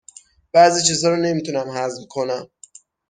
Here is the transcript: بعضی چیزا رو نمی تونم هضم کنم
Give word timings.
بعضی 0.53 0.83
چیزا 0.83 1.09
رو 1.09 1.17
نمی 1.17 1.41
تونم 1.43 1.69
هضم 1.77 2.03
کنم 2.09 2.49